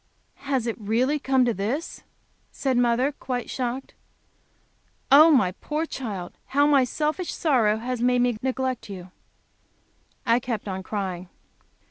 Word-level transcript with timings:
"Has 0.49 0.65
it 0.65 0.75
really 0.79 1.19
come 1.19 1.43
this!" 1.43 2.01
said 2.51 2.75
mother, 2.75 3.11
quite 3.11 3.51
shocked. 3.51 3.93
"Oh, 5.11 5.29
my 5.29 5.51
poor 5.51 5.85
child, 5.85 6.33
how 6.47 6.65
my 6.65 6.83
selfish 6.83 7.31
sorrow 7.31 7.77
has 7.77 8.01
made 8.01 8.23
me 8.23 8.35
neglect 8.41 8.89
you." 8.89 9.11
I 10.25 10.39
kept 10.39 10.67
on 10.67 10.81
crying. 10.81 11.29